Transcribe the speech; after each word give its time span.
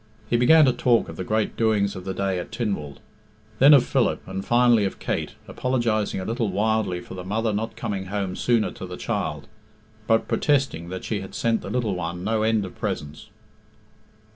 He 0.31 0.35
began 0.35 0.65
to 0.65 0.73
talk 0.73 1.09
of 1.09 1.15
the 1.15 1.23
great 1.23 1.55
doings 1.55 1.95
of 1.95 2.05
the 2.05 2.13
day 2.15 2.39
at 2.39 2.51
Tynwald, 2.51 3.01
then 3.59 3.71
of 3.71 3.85
Philip, 3.85 4.19
and 4.27 4.43
finally 4.43 4.83
of 4.83 4.97
Kate, 4.97 5.33
apologising 5.47 6.19
a 6.19 6.25
little 6.25 6.49
wildly 6.49 7.01
for 7.01 7.13
the 7.13 7.23
mother 7.23 7.53
not 7.53 7.75
coming 7.75 8.07
home 8.07 8.35
sooner 8.35 8.71
to 8.71 8.87
the 8.87 8.97
child, 8.97 9.45
but 10.07 10.27
protesting 10.27 10.89
that 10.89 11.03
she 11.03 11.21
had 11.21 11.35
sent 11.35 11.61
the 11.61 11.69
little 11.69 11.93
one 11.93 12.23
no 12.23 12.41
end 12.41 12.65
of 12.65 12.75
presents. 12.79 13.27